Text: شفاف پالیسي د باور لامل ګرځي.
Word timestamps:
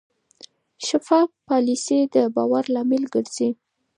شفاف 0.87 1.29
پالیسي 1.47 1.99
د 2.13 2.15
باور 2.35 2.65
لامل 2.73 3.03
ګرځي. 3.13 3.49